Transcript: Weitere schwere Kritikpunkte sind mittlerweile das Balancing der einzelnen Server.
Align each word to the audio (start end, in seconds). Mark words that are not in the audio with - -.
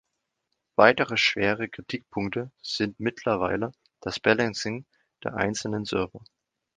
Weitere 0.77 1.15
schwere 1.15 1.69
Kritikpunkte 1.69 2.49
sind 2.63 2.99
mittlerweile 2.99 3.71
das 3.99 4.19
Balancing 4.19 4.85
der 5.23 5.35
einzelnen 5.35 5.85
Server. 5.85 6.23